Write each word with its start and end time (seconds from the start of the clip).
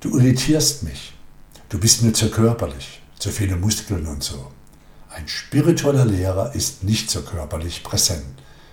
Du 0.00 0.16
irritierst 0.16 0.84
mich. 0.84 1.12
Du 1.70 1.80
bist 1.80 2.02
mir 2.02 2.12
zu 2.12 2.30
körperlich, 2.30 3.02
zu 3.18 3.30
viele 3.30 3.56
Muskeln 3.56 4.06
und 4.06 4.22
so. 4.22 4.52
Ein 5.10 5.26
spiritueller 5.26 6.04
Lehrer 6.04 6.54
ist 6.54 6.84
nicht 6.84 7.10
so 7.10 7.22
körperlich 7.22 7.82
präsent. 7.82 8.22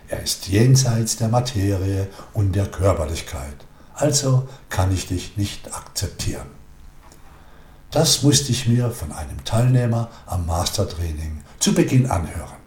Er 0.07 0.21
ist 0.21 0.47
jenseits 0.47 1.17
der 1.17 1.29
Materie 1.29 2.07
und 2.33 2.55
der 2.55 2.67
Körperlichkeit. 2.67 3.55
Also 3.95 4.47
kann 4.69 4.93
ich 4.93 5.07
dich 5.07 5.35
nicht 5.35 5.73
akzeptieren. 5.73 6.45
Das 7.89 8.21
musste 8.21 8.51
ich 8.51 8.67
mir 8.67 8.91
von 8.91 9.11
einem 9.11 9.43
Teilnehmer 9.45 10.11
am 10.27 10.45
Mastertraining 10.45 11.41
zu 11.59 11.73
Beginn 11.73 12.05
anhören. 12.05 12.59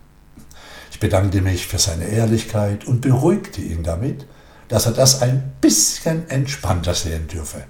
Ich 0.91 0.99
bedankte 0.99 1.43
mich 1.43 1.69
für 1.69 1.79
seine 1.79 2.07
Ehrlichkeit 2.07 2.87
und 2.87 3.03
beruhigte 3.03 3.61
ihn 3.61 3.85
damit, 3.85 4.27
dass 4.67 4.87
er 4.87 4.93
das 4.93 5.23
ein 5.23 5.53
bisschen 5.61 6.29
entspannter 6.29 6.95
sehen 6.95 7.29
dürfe. 7.29 7.63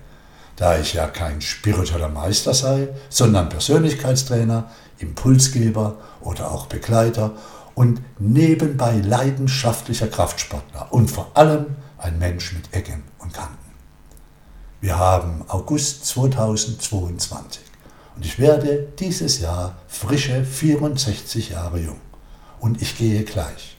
Da 0.59 0.77
ich 0.77 0.95
ja 0.95 1.07
kein 1.07 1.41
spiritueller 1.41 2.09
Meister 2.09 2.53
sei, 2.53 2.89
sondern 3.11 3.49
Persönlichkeitstrainer, 3.49 4.69
Impulsgeber 4.99 5.99
oder 6.21 6.51
auch 6.51 6.66
Begleiter 6.66 7.37
und 7.77 8.03
nebenbei 8.19 8.97
leidenschaftlicher 8.97 10.09
Kraftsportler 10.09 10.93
und 10.93 11.13
vor 11.13 11.30
allem 11.35 11.77
ein 11.97 12.19
Mensch 12.19 12.52
mit 12.55 12.75
Ecken 12.75 13.05
und 13.21 13.33
Kanten. 13.33 13.57
Wir 14.80 14.99
haben 14.99 15.45
August 15.47 16.07
2022 16.07 17.63
und 18.16 18.27
ich 18.27 18.41
werde 18.41 18.88
dieses 18.99 19.38
Jahr 19.38 19.77
frische 19.87 20.45
64 20.45 21.51
Jahre 21.51 21.79
jung. 21.79 22.01
Und 22.59 22.83
ich 22.83 22.99
gehe 22.99 23.23
gleich, 23.23 23.77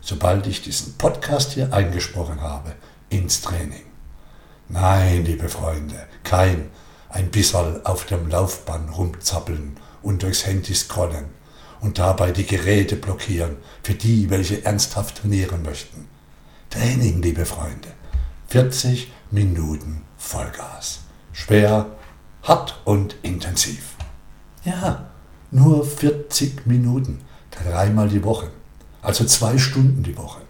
sobald 0.00 0.46
ich 0.46 0.62
diesen 0.62 0.96
Podcast 0.98 1.54
hier 1.54 1.72
eingesprochen 1.72 2.40
habe, 2.40 2.76
ins 3.08 3.40
Training. 3.40 3.91
Nein, 4.72 5.26
liebe 5.26 5.50
Freunde, 5.50 6.06
kein 6.24 6.70
ein 7.10 7.30
bisschen 7.30 7.84
auf 7.84 8.06
dem 8.06 8.30
Laufband 8.30 8.96
rumzappeln 8.96 9.76
und 10.00 10.22
durchs 10.22 10.46
Handy 10.46 10.74
scrollen 10.74 11.26
und 11.82 11.98
dabei 11.98 12.30
die 12.30 12.46
Geräte 12.46 12.96
blockieren 12.96 13.58
für 13.82 13.92
die, 13.92 14.30
welche 14.30 14.64
ernsthaft 14.64 15.18
trainieren 15.18 15.62
möchten. 15.62 16.08
Training, 16.70 17.20
liebe 17.20 17.44
Freunde. 17.44 17.88
40 18.48 19.12
Minuten 19.30 20.04
Vollgas. 20.16 21.00
Schwer, 21.34 21.94
hart 22.42 22.80
und 22.86 23.16
intensiv. 23.20 23.96
Ja, 24.64 25.10
nur 25.50 25.84
40 25.84 26.66
Minuten, 26.66 27.20
dreimal 27.50 28.08
die 28.08 28.24
Woche, 28.24 28.50
also 29.02 29.26
zwei 29.26 29.58
Stunden 29.58 30.02
die 30.02 30.16
Woche. 30.16 30.40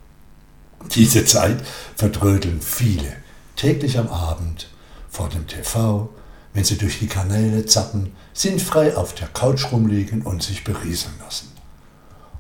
Diese 0.94 1.24
Zeit 1.24 1.60
verdrödeln 1.96 2.60
viele 2.60 3.21
täglich 3.56 3.98
am 3.98 4.08
Abend 4.08 4.68
vor 5.08 5.28
dem 5.28 5.46
TV, 5.46 6.08
wenn 6.54 6.64
sie 6.64 6.78
durch 6.78 6.98
die 6.98 7.06
Kanäle 7.06 7.66
zappen, 7.66 8.12
sinnfrei 8.32 8.96
auf 8.96 9.14
der 9.14 9.28
Couch 9.28 9.72
rumliegen 9.72 10.22
und 10.22 10.42
sich 10.42 10.64
berieseln 10.64 11.14
lassen. 11.24 11.52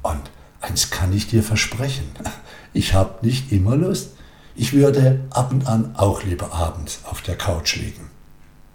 Und 0.02 0.30
eins 0.60 0.90
kann 0.90 1.12
ich 1.12 1.28
dir 1.28 1.42
versprechen, 1.42 2.10
ich 2.72 2.94
habe 2.94 3.24
nicht 3.26 3.52
immer 3.52 3.76
Lust, 3.76 4.10
ich 4.54 4.72
würde 4.72 5.20
ab 5.30 5.50
und 5.50 5.66
an 5.66 5.96
auch 5.96 6.24
lieber 6.24 6.52
abends 6.52 7.00
auf 7.04 7.22
der 7.22 7.36
Couch 7.36 7.76
liegen. 7.76 8.10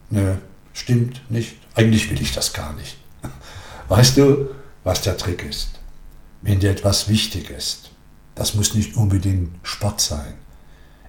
Nö, 0.09 0.35
stimmt 0.73 1.21
nicht. 1.29 1.57
Eigentlich 1.75 2.09
will 2.09 2.21
ich 2.21 2.33
das 2.33 2.53
gar 2.53 2.73
nicht. 2.73 2.97
Weißt 3.87 4.17
du, 4.17 4.49
was 4.83 5.01
der 5.01 5.17
Trick 5.17 5.43
ist? 5.43 5.71
Wenn 6.41 6.59
dir 6.59 6.71
etwas 6.71 7.09
wichtig 7.09 7.49
ist, 7.49 7.91
das 8.35 8.53
muss 8.53 8.73
nicht 8.73 8.95
unbedingt 8.95 9.55
Sport 9.63 10.01
sein. 10.01 10.33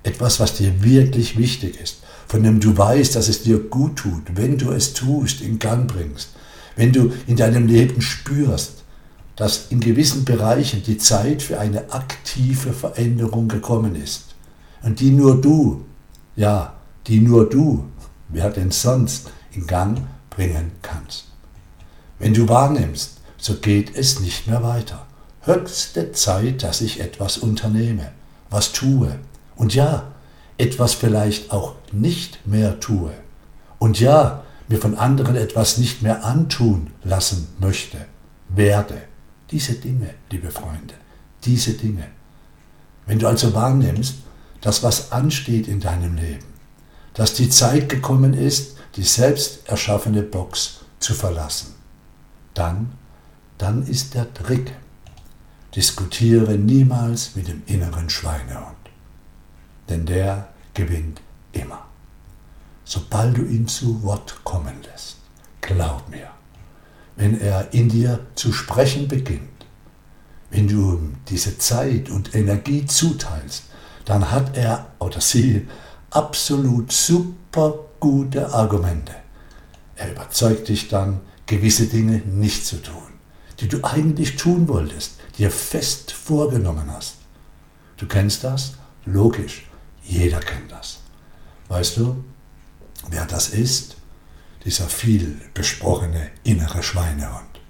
Etwas, 0.03 0.41
was 0.41 0.55
dir 0.55 0.83
wirklich 0.83 1.37
wichtig 1.37 1.81
ist, 1.81 1.99
von 2.27 2.43
dem 2.43 2.61
du 2.61 2.77
weißt, 2.77 3.17
dass 3.17 3.29
es 3.29 3.43
dir 3.43 3.59
gut 3.59 3.97
tut, 3.97 4.37
wenn 4.37 4.59
du 4.59 4.71
es 4.71 4.95
tust, 4.95 5.41
in 5.41 5.59
Gang 5.59 5.91
bringst, 5.91 6.31
wenn 6.77 6.93
du 6.93 7.13
in 7.27 7.37
deinem 7.37 7.67
Leben 7.67 8.01
spürst, 8.01 8.85
dass 9.37 9.67
in 9.71 9.81
gewissen 9.81 10.25
Bereichen 10.25 10.83
die 10.83 10.99
Zeit 10.99 11.43
für 11.43 11.61
eine 11.61 11.93
aktive 11.93 12.73
Veränderung 12.73 13.49
gekommen 13.49 13.95
ist 13.97 14.35
und 14.83 15.01
die 15.01 15.11
nur 15.11 15.41
du, 15.41 15.85
ja, 16.37 16.75
die 17.07 17.21
nur 17.21 17.49
du, 17.49 17.85
wer 18.29 18.51
denn 18.51 18.71
sonst, 18.71 19.31
in 19.53 19.67
Gang 19.67 20.03
bringen 20.31 20.73
kannst. 20.83 21.27
Wenn 22.19 22.35
du 22.35 22.49
wahrnimmst, 22.49 23.19
so 23.37 23.55
geht 23.55 23.95
es 23.95 24.21
nicht 24.21 24.47
mehr 24.47 24.63
weiter. 24.63 25.07
Höchste 25.43 26.13
Zeit, 26.13 26.63
dass 26.63 26.81
ich 26.81 27.01
etwas 27.01 27.39
unternehme, 27.39 28.11
was 28.51 28.73
tue. 28.73 29.19
Und 29.59 29.75
ja, 29.75 30.13
etwas 30.57 30.95
vielleicht 30.95 31.51
auch 31.53 31.75
nicht 31.93 32.47
mehr 32.47 32.81
tue. 32.81 33.13
Und 33.79 34.01
ja, 34.01 34.45
mir 34.69 34.79
von 34.79 34.97
anderen 34.97 35.37
etwas 35.37 35.79
nicht 35.79 36.01
mehr 36.03 36.25
antun 36.25 36.91
lassen 37.05 37.49
möchte, 37.59 37.99
werde. 38.49 39.03
Diese 39.51 39.75
Dinge, 39.75 40.15
liebe 40.31 40.51
Freunde, 40.51 40.95
diese 41.45 41.73
Dinge. 41.73 42.07
Wenn 43.07 43.19
du 43.19 43.27
also 43.27 43.53
wahrnimmst, 43.55 44.15
das, 44.61 44.83
was 44.83 45.13
ansteht 45.13 45.69
in 45.69 45.81
deinem 45.81 46.17
Leben, 46.17 46.47
dass 47.15 47.35
die 47.35 47.49
Zeit 47.49 47.89
gekommen 47.89 48.35
ist, 48.35 48.77
die 48.97 49.03
selbst 49.03 49.69
erschaffene 49.69 50.23
Box 50.23 50.81
zu 50.99 51.15
verlassen. 51.15 51.75
Dann, 52.55 52.93
dann 53.57 53.87
ist 53.87 54.15
der 54.15 54.33
Trick. 54.35 54.73
Diskutiere 55.75 56.53
niemals 56.53 57.37
mit 57.37 57.49
dem 57.49 57.63
inneren 57.67 58.09
Schweinehund, 58.09 58.77
denn 59.89 60.07
der 60.07 60.49
gewinnt 60.75 61.21
immer. 61.53 61.87
Sobald 62.85 63.37
du 63.37 63.43
ihn 63.43 63.69
zu 63.69 64.03
Wort 64.03 64.41
kommen 64.45 64.83
lässt, 64.83 65.17
glaub 65.61 66.09
mir, 66.09 66.29
wenn 67.17 67.41
er 67.41 67.73
in 67.75 67.89
dir 67.89 68.21
zu 68.35 68.53
sprechen 68.53 69.09
beginnt, 69.09 69.67
wenn 70.51 70.69
du 70.69 70.95
ihm 70.95 71.17
diese 71.29 71.59
Zeit 71.59 72.09
und 72.09 72.35
Energie 72.35 72.87
zuteilst, 72.87 73.65
dann 74.05 74.31
hat 74.31 74.57
er 74.57 74.87
oder 74.99 75.21
sie 75.21 75.69
absolut 76.11 76.93
super 76.93 77.75
gute 78.01 78.53
Argumente. 78.53 79.15
Er 79.97 80.13
überzeugt 80.13 80.69
dich 80.69 80.89
dann, 80.89 81.21
gewisse 81.47 81.87
Dinge 81.87 82.19
nicht 82.19 82.65
zu 82.65 82.77
tun, 82.77 83.03
die 83.61 83.69
du 83.69 83.83
eigentlich 83.83 84.37
tun 84.37 84.69
wolltest, 84.69 85.19
dir 85.37 85.51
fest 85.51 86.13
vorgenommen 86.13 86.91
hast. 86.93 87.17
Du 87.97 88.07
kennst 88.07 88.45
das? 88.45 88.75
Logisch, 89.05 89.68
jeder 90.09 90.41
kennt 90.41 90.73
das. 90.73 90.99
Weißt 91.69 91.97
du, 91.97 92.25
wer 93.09 93.27
das 93.27 93.51
ist? 93.51 93.97
Dieser 94.65 94.89
viel 94.89 95.41
besprochene 95.55 96.31
innere 96.43 96.83
Schweinehund. 96.83 97.61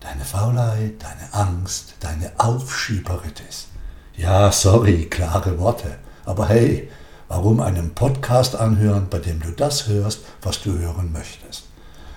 Deine 0.00 0.24
Faulheit, 0.24 1.02
deine 1.02 1.32
Angst, 1.32 1.94
deine 2.00 2.32
Aufschieberitis 2.38 3.68
ja, 4.16 4.52
sorry, 4.52 5.06
klare 5.06 5.58
Worte. 5.58 5.98
Aber 6.24 6.48
hey, 6.48 6.90
warum 7.28 7.60
einen 7.60 7.94
Podcast 7.94 8.54
anhören, 8.54 9.08
bei 9.08 9.18
dem 9.18 9.40
du 9.40 9.50
das 9.50 9.88
hörst, 9.88 10.20
was 10.42 10.60
du 10.62 10.78
hören 10.78 11.12
möchtest? 11.12 11.64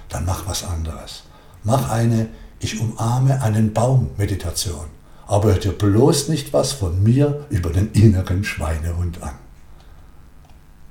Dann 0.09 0.25
mach 0.25 0.45
was 0.47 0.63
anderes. 0.63 1.23
Mach 1.63 1.89
eine 1.89 2.27
Ich 2.59 2.79
umarme 2.79 3.41
einen 3.41 3.73
Baum 3.73 4.11
Meditation. 4.17 4.87
Aber 5.25 5.49
hör 5.49 5.59
dir 5.59 5.71
bloß 5.71 6.29
nicht 6.29 6.53
was 6.53 6.73
von 6.73 7.01
mir 7.01 7.45
über 7.49 7.71
den 7.71 7.91
inneren 7.91 8.43
Schweinehund 8.43 9.21
an. 9.23 9.35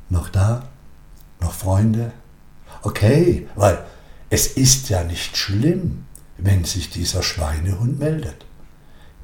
Noch 0.08 0.28
da? 0.28 0.68
Noch 1.40 1.52
Freunde? 1.52 2.12
Okay, 2.82 3.48
weil 3.54 3.84
es 4.30 4.48
ist 4.48 4.88
ja 4.88 5.04
nicht 5.04 5.36
schlimm, 5.36 6.06
wenn 6.36 6.64
sich 6.64 6.90
dieser 6.90 7.22
Schweinehund 7.22 7.98
meldet. 7.98 8.44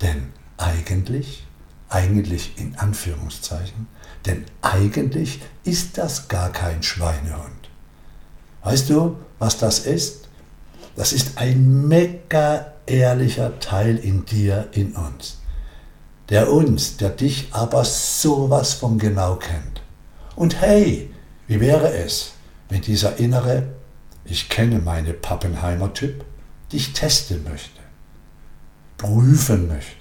Denn 0.00 0.32
eigentlich 0.56 1.44
eigentlich 1.90 2.56
in 2.56 2.76
Anführungszeichen, 2.76 3.88
denn 4.24 4.44
eigentlich 4.62 5.40
ist 5.64 5.98
das 5.98 6.28
gar 6.28 6.50
kein 6.50 6.82
Schweinehund. 6.82 7.68
Weißt 8.62 8.88
du, 8.90 9.16
was 9.38 9.58
das 9.58 9.80
ist? 9.80 10.28
Das 10.96 11.12
ist 11.12 11.38
ein 11.38 11.88
mega 11.88 12.72
ehrlicher 12.90 13.58
Teil 13.60 13.96
in 13.96 14.24
dir, 14.24 14.68
in 14.72 14.92
uns. 14.94 15.38
Der 16.28 16.52
uns, 16.52 16.96
der 16.96 17.10
dich 17.10 17.48
aber 17.52 17.84
sowas 17.84 18.74
von 18.74 18.98
genau 18.98 19.36
kennt. 19.36 19.82
Und 20.36 20.60
hey, 20.60 21.10
wie 21.46 21.60
wäre 21.60 21.92
es, 21.92 22.32
wenn 22.68 22.82
dieser 22.82 23.18
innere, 23.18 23.68
ich 24.24 24.48
kenne 24.48 24.80
meine 24.80 25.12
Pappenheimer 25.12 25.92
Typ, 25.94 26.24
dich 26.72 26.92
testen 26.92 27.44
möchte, 27.44 27.80
prüfen 28.96 29.66
möchte 29.68 30.00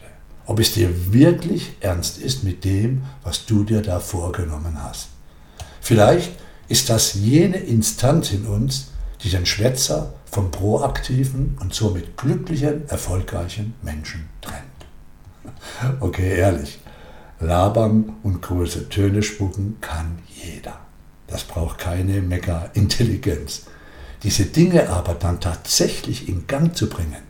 ob 0.50 0.60
es 0.60 0.74
dir 0.74 1.14
wirklich 1.14 1.74
ernst 1.80 2.18
ist 2.18 2.44
mit 2.44 2.66
dem, 2.66 3.04
was 3.22 3.46
du 3.46 3.64
dir 3.64 3.84
da 3.84 4.00
vorgenommen 4.00 4.84
hast. 4.84 5.10
Vielleicht 5.80 6.32
ist 6.68 6.90
das 6.90 7.14
jene 7.14 7.58
Instanz 7.58 8.32
in 8.32 8.48
uns, 8.48 8.88
die 9.24 9.30
den 9.30 9.46
Schwätzer 9.46 10.14
vom 10.26 10.52
proaktiven 10.52 11.58
und 11.60 11.74
somit 11.74 12.18
glücklichen, 12.18 12.88
erfolgreichen 12.90 13.76
Menschen 13.82 14.30
trennt. 14.42 14.64
Okay, 16.00 16.38
ehrlich, 16.38 16.80
labern 17.40 18.16
und 18.24 18.42
große 18.42 18.90
Töne 18.90 19.24
spucken 19.24 19.78
kann 19.82 20.20
jeder. 20.28 20.80
Das 21.28 21.44
braucht 21.44 21.78
keine 21.78 22.22
Mega-Intelligenz. 22.22 23.64
Diese 24.24 24.46
Dinge 24.46 24.90
aber 24.90 25.14
dann 25.14 25.40
tatsächlich 25.40 26.28
in 26.28 26.48
Gang 26.48 26.76
zu 26.76 26.90
bringen, 26.90 27.24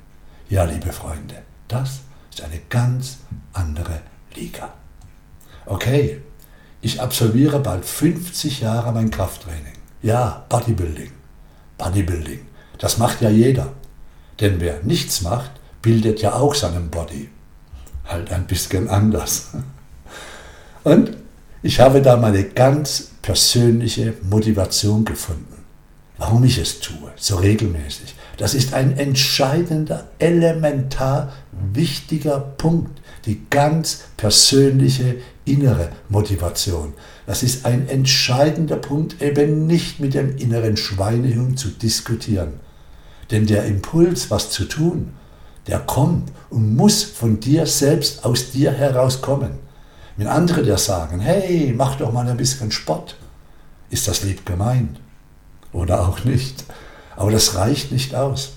ja, 0.49 0.63
liebe 0.63 0.91
Freunde, 0.91 1.43
das 1.67 1.99
ist 2.31 2.41
eine 2.41 2.59
ganz 2.69 3.17
andere 3.53 4.01
Liga. 4.35 4.73
Okay, 5.65 6.21
ich 6.81 7.01
absolviere 7.01 7.59
bald 7.59 7.85
50 7.85 8.61
Jahre 8.61 8.91
mein 8.91 9.11
Krafttraining. 9.11 9.73
Ja, 10.01 10.45
Bodybuilding. 10.49 11.18
Bodybuilding. 11.79 12.41
Das 12.77 12.99
macht 12.99 13.21
ja 13.21 13.31
jeder. 13.31 13.73
Denn 14.39 14.59
wer 14.59 14.83
nichts 14.83 15.21
macht, 15.21 15.51
bildet 15.81 16.21
ja 16.21 16.33
auch 16.33 16.53
seinen 16.53 16.89
Body. 16.89 17.29
Halt 18.05 18.31
ein 18.31 18.45
bisschen 18.45 18.87
anders. 18.87 19.47
Und 20.83 21.17
ich 21.63 21.79
habe 21.79 22.01
da 22.01 22.15
meine 22.15 22.43
ganz 22.43 23.09
persönliche 23.21 24.13
Motivation 24.21 25.03
gefunden, 25.03 25.65
warum 26.17 26.43
ich 26.43 26.57
es 26.57 26.79
tue, 26.79 27.11
so 27.17 27.35
regelmäßig. 27.37 28.15
Das 28.37 28.53
ist 28.53 28.73
ein 28.73 28.97
entscheidender, 28.97 30.07
elementar 30.19 31.33
wichtiger 31.73 32.39
Punkt, 32.39 33.01
die 33.25 33.41
ganz 33.49 34.05
persönliche 34.15 35.17
innere 35.43 35.89
Motivation. 36.07 36.93
Das 37.29 37.43
ist 37.43 37.63
ein 37.67 37.87
entscheidender 37.87 38.77
Punkt, 38.77 39.21
eben 39.21 39.67
nicht 39.67 39.99
mit 39.99 40.15
dem 40.15 40.35
inneren 40.37 40.77
Schweinehund 40.77 41.59
zu 41.59 41.67
diskutieren. 41.67 42.53
Denn 43.29 43.45
der 43.45 43.65
Impuls, 43.65 44.31
was 44.31 44.49
zu 44.49 44.65
tun, 44.65 45.13
der 45.67 45.77
kommt 45.77 46.31
und 46.49 46.75
muss 46.75 47.03
von 47.03 47.39
dir 47.39 47.67
selbst 47.67 48.25
aus 48.25 48.49
dir 48.49 48.71
herauskommen. 48.71 49.51
Wenn 50.17 50.25
andere 50.25 50.63
dir 50.63 50.79
sagen, 50.79 51.19
hey, 51.19 51.71
mach 51.77 51.97
doch 51.97 52.11
mal 52.11 52.27
ein 52.27 52.35
bisschen 52.35 52.71
Sport, 52.71 53.15
ist 53.91 54.07
das 54.07 54.23
lieb 54.23 54.43
gemeint 54.43 54.99
oder 55.71 56.09
auch 56.09 56.23
nicht. 56.23 56.63
Aber 57.15 57.29
das 57.29 57.53
reicht 57.53 57.91
nicht 57.91 58.15
aus. 58.15 58.53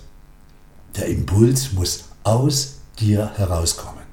Der 0.96 1.08
Impuls 1.08 1.74
muss 1.74 2.04
aus 2.24 2.76
dir 2.98 3.32
herauskommen. 3.36 4.06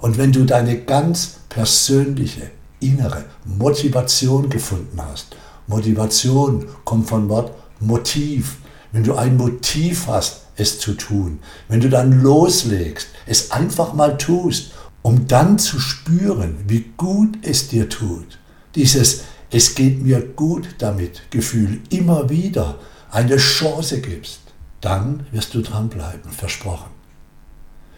Und 0.00 0.16
wenn 0.16 0.32
du 0.32 0.46
deine 0.46 0.80
ganz 0.80 1.40
persönliche, 1.50 2.52
innere 2.82 3.24
Motivation 3.44 4.48
gefunden 4.48 5.00
hast, 5.00 5.36
Motivation 5.66 6.66
kommt 6.84 7.08
von 7.08 7.28
Wort 7.28 7.52
Motiv. 7.80 8.56
Wenn 8.92 9.04
du 9.04 9.14
ein 9.14 9.36
Motiv 9.36 10.06
hast, 10.06 10.42
es 10.56 10.78
zu 10.78 10.94
tun, 10.94 11.40
wenn 11.68 11.80
du 11.80 11.88
dann 11.88 12.22
loslegst, 12.22 13.08
es 13.26 13.50
einfach 13.50 13.94
mal 13.94 14.18
tust, 14.18 14.72
um 15.00 15.26
dann 15.26 15.58
zu 15.58 15.80
spüren, 15.80 16.56
wie 16.68 16.92
gut 16.96 17.38
es 17.42 17.68
dir 17.68 17.88
tut, 17.88 18.38
dieses 18.74 19.22
Es 19.50 19.74
geht 19.74 20.02
mir 20.02 20.20
gut 20.20 20.76
damit 20.78 21.30
Gefühl 21.30 21.80
immer 21.90 22.30
wieder 22.30 22.78
eine 23.10 23.36
Chance 23.36 24.00
gibst, 24.00 24.40
dann 24.80 25.26
wirst 25.30 25.54
du 25.54 25.60
dranbleiben, 25.60 26.30
versprochen. 26.30 26.90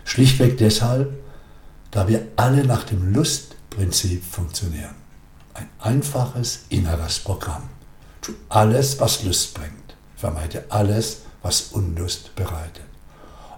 Schlichtweg 0.05 0.59
deshalb, 0.59 1.13
da 1.91 2.09
wir 2.09 2.27
alle 2.37 2.65
nach 2.65 2.83
dem 2.83 3.13
Lustprinzip 3.75 4.23
funktionieren. 4.25 4.95
Ein 5.55 5.69
einfaches 5.81 6.65
inneres 6.69 7.19
Programm. 7.19 7.63
Tu 8.21 8.33
alles, 8.49 9.01
was 9.01 9.25
Lust 9.25 9.55
bringt. 9.55 9.97
Vermeide 10.17 10.65
alles, 10.69 11.23
was 11.43 11.73
Unlust 11.73 12.35
bereitet. 12.37 12.85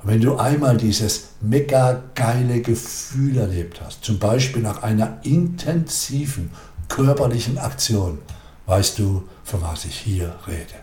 Und 0.03 0.11
wenn 0.11 0.21
du 0.21 0.37
einmal 0.37 0.77
dieses 0.77 1.29
mega 1.41 2.03
geile 2.15 2.61
Gefühl 2.61 3.37
erlebt 3.37 3.81
hast, 3.85 4.05
zum 4.05 4.19
Beispiel 4.19 4.63
nach 4.63 4.83
einer 4.83 5.19
intensiven 5.23 6.51
körperlichen 6.89 7.59
Aktion, 7.59 8.19
weißt 8.67 8.99
du, 8.99 9.29
von 9.45 9.63
was 9.63 9.85
ich 9.85 9.99
hier 9.99 10.35
rede. 10.47 10.75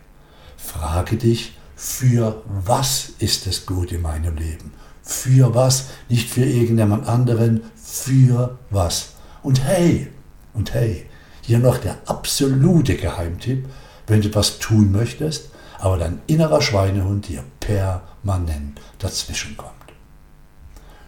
Frage 0.58 1.18
dich, 1.18 1.58
für 1.76 2.44
was 2.48 3.10
ist 3.20 3.48
es 3.48 3.66
gut 3.66 3.92
in 3.92 4.02
meinem 4.02 4.38
Leben? 4.38 4.74
Für 5.02 5.54
was? 5.54 5.88
Nicht 6.08 6.30
für 6.30 6.46
irgendjemand 6.46 7.08
anderen, 7.08 7.62
für 7.76 8.58
was? 8.70 9.13
Und 9.44 9.64
hey, 9.64 10.08
und 10.54 10.74
hey, 10.74 11.06
hier 11.42 11.60
noch 11.60 11.78
der 11.78 11.98
absolute 12.06 12.96
Geheimtipp, 12.96 13.68
wenn 14.08 14.22
du 14.22 14.34
was 14.34 14.60
tun 14.60 14.92
möchtest, 14.92 15.50
aber 15.80 15.98
dein 15.98 16.22
innerer 16.28 16.62
Schweinehund 16.62 17.28
dir 17.28 17.44
permanent 17.60 18.80
dazwischenkommt. 19.00 19.74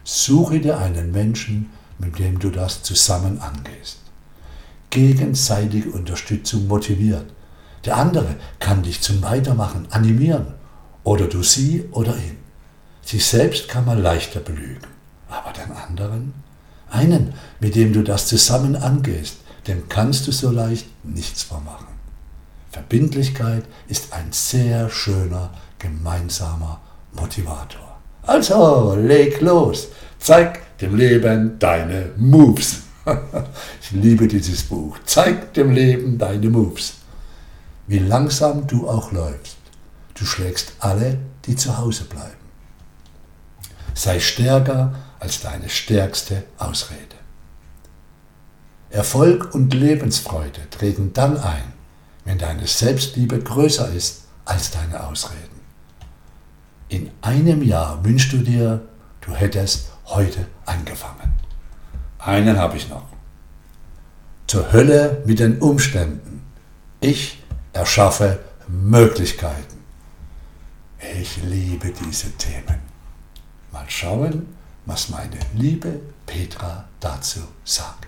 Suche 0.04 0.60
dir 0.60 0.78
einen 0.78 1.12
Menschen, 1.12 1.72
mit 1.98 2.20
dem 2.20 2.40
du 2.40 2.50
das 2.50 2.84
zusammen 2.84 3.40
angehst. 3.40 4.00
Gegenseitige 4.90 5.90
Unterstützung 5.92 6.68
motiviert. 6.68 7.26
Der 7.86 7.98
andere 7.98 8.36
kann 8.60 8.84
dich 8.84 9.02
zum 9.02 9.22
Weitermachen 9.24 9.88
animieren. 9.92 10.54
Oder 11.04 11.28
du 11.28 11.44
sie 11.44 11.86
oder 11.92 12.16
ihn. 12.18 12.38
Sich 13.02 13.26
selbst 13.26 13.68
kann 13.68 13.86
man 13.86 14.02
leichter 14.02 14.40
belügen, 14.40 14.88
aber 15.30 15.54
den 15.54 15.72
anderen, 15.72 16.34
einen, 16.96 17.34
mit 17.60 17.76
dem 17.76 17.94
du 17.94 18.04
das 18.04 18.28
zusammen 18.28 18.76
angehst, 18.76 19.38
dem 19.68 19.90
kannst 19.90 20.28
du 20.28 20.32
so 20.32 20.52
leicht 20.52 20.88
nichts 21.04 21.44
vormachen. 21.44 21.88
Verbindlichkeit 22.72 23.64
ist 23.88 24.14
ein 24.14 24.32
sehr 24.32 24.90
schöner 24.90 25.52
gemeinsamer 25.80 26.80
Motivator. 27.14 27.98
Also, 28.24 28.96
leg 28.96 29.42
los, 29.42 29.88
zeig 30.20 30.78
dem 30.80 30.96
Leben 30.96 31.58
deine 31.60 32.12
Moves. 32.18 32.82
ich 33.82 33.92
liebe 33.92 34.28
dieses 34.28 34.64
Buch. 34.64 34.98
Zeig 35.06 35.54
dem 35.54 35.72
Leben 35.72 36.18
deine 36.18 36.50
Moves. 36.50 36.96
Wie 37.88 38.00
langsam 38.00 38.66
du 38.66 38.90
auch 38.90 39.12
läufst, 39.12 39.58
du 40.16 40.26
schlägst 40.26 40.74
alle, 40.80 41.20
die 41.46 41.56
zu 41.56 41.78
Hause 41.78 42.06
bleiben 42.06 42.46
sei 43.96 44.20
stärker 44.20 44.94
als 45.20 45.42
deine 45.42 45.70
stärkste 45.70 46.44
Ausrede. 46.58 47.16
Erfolg 48.90 49.54
und 49.54 49.74
Lebensfreude 49.74 50.70
treten 50.70 51.14
dann 51.14 51.38
ein, 51.38 51.74
wenn 52.24 52.38
deine 52.38 52.66
Selbstliebe 52.68 53.40
größer 53.40 53.92
ist 53.92 54.24
als 54.46 54.72
deine 54.72 55.06
Ausreden. 55.06 55.60
In 56.88 57.12
einem 57.22 57.62
Jahr 57.62 58.04
wünschst 58.06 58.32
du 58.32 58.38
dir, 58.38 58.88
du 59.22 59.34
hättest 59.34 59.92
heute 60.06 60.46
angefangen. 60.66 61.34
Einen 62.20 62.58
habe 62.58 62.78
ich 62.78 62.90
noch. 62.90 63.06
Zur 64.48 64.72
Hölle 64.72 65.24
mit 65.26 65.40
den 65.40 65.60
Umständen. 65.60 66.44
Ich 67.02 67.44
erschaffe 67.74 68.40
Möglichkeiten. 68.68 69.84
Ich 71.20 71.38
liebe 71.44 71.92
diese 71.92 72.32
Themen. 72.38 72.80
Mal 73.72 73.86
schauen, 73.88 74.55
was 74.86 75.10
meine 75.10 75.40
liebe 75.56 76.00
Petra 76.26 76.86
dazu 77.00 77.40
sagt. 77.64 78.06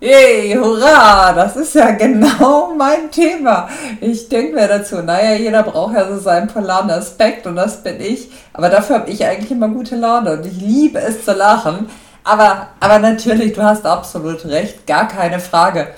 Yay, 0.00 0.54
hurra, 0.54 1.32
das 1.32 1.56
ist 1.56 1.74
ja 1.74 1.92
genau 1.92 2.74
mein 2.76 3.10
Thema. 3.10 3.68
Ich 4.00 4.28
denke 4.28 4.54
mir 4.54 4.68
dazu, 4.68 4.96
naja, 4.96 5.34
jeder 5.34 5.62
braucht 5.62 5.94
ja 5.94 6.06
so 6.06 6.18
seinen 6.18 6.48
polaren 6.48 6.90
Aspekt 6.90 7.46
und 7.46 7.56
das 7.56 7.82
bin 7.82 8.00
ich. 8.00 8.30
Aber 8.52 8.68
dafür 8.68 8.96
habe 8.96 9.10
ich 9.10 9.24
eigentlich 9.24 9.50
immer 9.50 9.68
gute 9.68 9.96
Laune 9.96 10.32
und 10.32 10.44
ich 10.44 10.60
liebe 10.60 10.98
es 10.98 11.24
zu 11.24 11.32
lachen. 11.32 11.88
Aber, 12.22 12.68
aber 12.80 12.98
natürlich, 12.98 13.54
du 13.54 13.62
hast 13.62 13.86
absolut 13.86 14.44
recht, 14.44 14.86
gar 14.86 15.08
keine 15.08 15.40
Frage. 15.40 15.88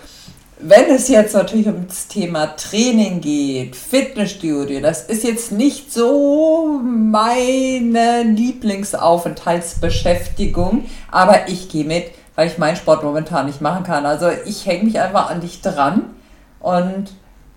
Wenn 0.58 0.90
es 0.90 1.08
jetzt 1.08 1.34
natürlich 1.34 1.66
ums 1.66 2.08
Thema 2.08 2.56
Training 2.56 3.20
geht, 3.20 3.76
Fitnessstudio, 3.76 4.80
das 4.80 5.02
ist 5.02 5.22
jetzt 5.22 5.52
nicht 5.52 5.92
so 5.92 6.80
meine 6.82 8.22
Lieblingsaufenthaltsbeschäftigung, 8.22 10.86
aber 11.10 11.48
ich 11.48 11.68
gehe 11.68 11.84
mit, 11.84 12.06
weil 12.36 12.46
ich 12.46 12.56
meinen 12.56 12.76
Sport 12.76 13.04
momentan 13.04 13.44
nicht 13.44 13.60
machen 13.60 13.84
kann. 13.84 14.06
Also 14.06 14.30
ich 14.46 14.64
hänge 14.64 14.84
mich 14.84 14.98
einfach 14.98 15.28
an 15.28 15.42
dich 15.42 15.60
dran 15.60 16.14
und 16.60 17.12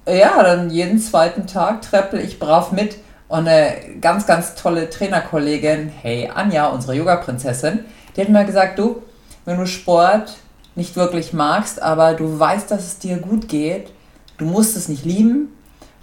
ja, 0.06 0.44
dann 0.44 0.70
jeden 0.70 1.00
zweiten 1.00 1.48
Tag 1.48 1.84
treppel 1.84 2.20
ich 2.20 2.38
brav 2.38 2.74
mit 2.74 2.98
und 3.30 3.48
eine 3.48 3.78
ganz, 4.02 4.28
ganz 4.28 4.56
tolle 4.56 4.90
Trainerkollegin, 4.90 5.90
hey 6.02 6.30
Anja, 6.36 6.68
unsere 6.68 6.96
Yoga-Prinzessin, 6.96 7.86
die 8.18 8.22
hat 8.22 8.30
mir 8.30 8.44
gesagt, 8.44 8.78
du, 8.78 9.04
wenn 9.46 9.58
du 9.58 9.66
Sport 9.66 10.36
nicht 10.76 10.96
wirklich 10.96 11.34
magst, 11.34 11.82
aber 11.82 12.14
du 12.14 12.40
weißt, 12.40 12.70
dass 12.72 12.86
es 12.86 13.00
dir 13.00 13.18
gut 13.18 13.48
geht. 13.48 13.92
Du 14.38 14.46
musst 14.46 14.78
es 14.78 14.88
nicht 14.88 15.06
lieben, 15.06 15.50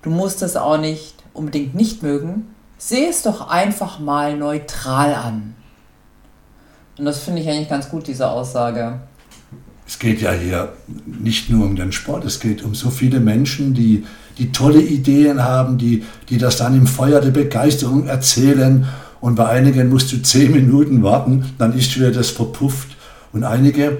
du 0.02 0.10
musst 0.10 0.42
es 0.42 0.56
auch 0.56 0.78
nicht 0.78 1.14
unbedingt 1.32 1.74
nicht 1.74 2.02
mögen. 2.02 2.48
Seh 2.78 3.06
es 3.06 3.22
doch 3.22 3.48
einfach 3.48 3.98
mal 3.98 4.36
neutral 4.36 5.14
an. 5.14 5.54
Und 6.98 7.04
das 7.04 7.20
finde 7.20 7.42
ich 7.42 7.48
eigentlich 7.48 7.68
ganz 7.68 7.88
gut, 7.88 8.06
diese 8.06 8.28
Aussage. 8.28 9.00
Es 9.86 9.98
geht 9.98 10.20
ja 10.20 10.32
hier 10.32 10.72
nicht 11.06 11.48
nur 11.48 11.64
um 11.64 11.76
den 11.76 11.92
Sport, 11.92 12.24
es 12.24 12.40
geht 12.40 12.64
um 12.64 12.74
so 12.74 12.90
viele 12.90 13.20
Menschen, 13.20 13.72
die, 13.72 14.04
die 14.36 14.50
tolle 14.50 14.80
Ideen 14.80 15.42
haben, 15.44 15.78
die, 15.78 16.04
die 16.28 16.38
das 16.38 16.56
dann 16.56 16.76
im 16.76 16.86
Feuer 16.86 17.20
der 17.20 17.30
Begeisterung 17.30 18.06
erzählen. 18.08 18.86
Und 19.20 19.36
bei 19.36 19.48
einigen 19.48 19.88
musst 19.88 20.12
du 20.12 20.20
zehn 20.22 20.52
Minuten 20.52 21.02
warten, 21.02 21.54
dann 21.58 21.76
ist 21.76 21.96
wieder 21.96 22.10
das 22.10 22.30
verpufft. 22.30 22.96
Und 23.32 23.44
einige, 23.44 23.98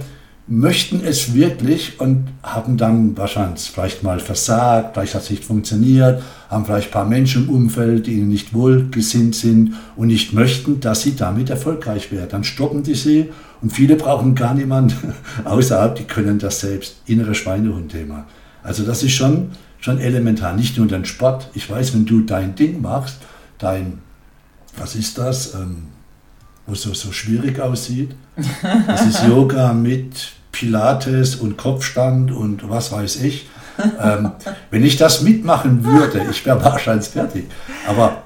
möchten 0.49 1.01
es 1.05 1.35
wirklich 1.35 1.99
und 1.99 2.29
haben 2.43 2.77
dann 2.77 3.17
wahrscheinlich 3.17 3.69
vielleicht 3.69 4.05
mal 4.05 4.21
versagt, 4.21 4.95
vielleicht 4.95 5.15
hat 5.17 5.23
es 5.23 5.31
nicht 5.31 5.45
funktioniert, 5.45 6.23
haben 6.49 6.65
vielleicht 6.65 6.89
ein 6.89 6.93
paar 6.93 7.05
Menschen 7.05 7.45
im 7.45 7.51
Umfeld, 7.51 8.07
die 8.07 8.13
ihnen 8.13 8.29
nicht 8.29 8.55
wohlgesinnt 8.55 9.35
sind 9.35 9.75
und 9.97 10.07
nicht 10.07 10.33
möchten, 10.33 10.79
dass 10.79 11.03
sie 11.03 11.17
damit 11.17 11.51
erfolgreich 11.51 12.13
werden. 12.13 12.29
Dann 12.31 12.45
stoppen 12.45 12.85
die 12.85 12.95
sie 12.95 13.31
und 13.61 13.73
viele 13.73 13.97
brauchen 13.97 14.37
gar 14.37 14.55
niemanden 14.55 15.15
außerhalb, 15.45 15.97
die 15.97 16.05
können 16.05 16.39
das 16.39 16.61
selbst. 16.61 16.97
Innere 17.07 17.35
Schweinehund-Thema. 17.35 18.27
Also 18.63 18.85
das 18.85 19.03
ist 19.03 19.13
schon, 19.13 19.51
schon 19.81 19.99
elementar, 19.99 20.55
nicht 20.55 20.79
nur 20.79 20.87
dein 20.87 21.05
Sport. 21.05 21.51
Ich 21.55 21.69
weiß, 21.69 21.93
wenn 21.95 22.07
du 22.07 22.21
dein 22.21 22.55
Ding 22.55 22.81
machst, 22.81 23.17
dein, 23.59 23.99
was 24.77 24.95
ist 24.95 25.19
das, 25.19 25.55
ähm, 25.55 25.96
wo 26.67 26.73
es 26.73 26.83
so, 26.83 26.95
so 26.95 27.13
schwierig 27.13 27.61
aussieht, 27.61 28.11
das 28.87 29.07
ist 29.07 29.23
Yoga 29.25 29.73
mit 29.73 30.33
Pilates 30.53 31.37
und 31.37 31.57
Kopfstand 31.57 32.33
und 32.33 32.69
was 32.69 32.93
weiß 32.93 33.23
ich. 33.23 33.47
Ähm, 34.01 34.33
wenn 34.71 34.85
ich 34.85 34.97
das 34.97 35.21
mitmachen 35.21 35.85
würde, 35.85 36.27
ich 36.31 36.47
wäre 36.47 36.65
wahrscheinlich 36.65 37.09
fertig. 37.09 37.45
Aber 37.87 38.23